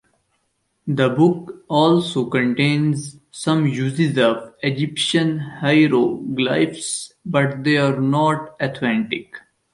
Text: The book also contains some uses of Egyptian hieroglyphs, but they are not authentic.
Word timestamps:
The 0.87 1.09
book 1.09 1.63
also 1.67 2.25
contains 2.25 3.17
some 3.29 3.67
uses 3.67 4.17
of 4.17 4.55
Egyptian 4.63 5.37
hieroglyphs, 5.37 7.13
but 7.23 7.63
they 7.63 7.77
are 7.77 8.01
not 8.01 8.55
authentic. 8.59 9.35